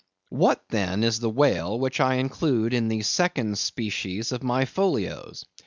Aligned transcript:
What 0.31 0.63
then 0.69 1.03
is 1.03 1.19
the 1.19 1.29
whale, 1.29 1.79
which 1.79 1.99
I 1.99 2.15
include 2.15 2.73
in 2.73 2.87
the 2.87 3.03
second 3.03 3.59
species 3.59 4.31
of 4.31 4.41
my 4.41 4.65
Folios? 4.65 5.45